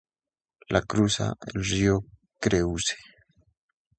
La 0.71 0.81
cruza 0.81 1.27
el 1.53 1.63
río 1.63 1.99
Creuse. 2.39 2.95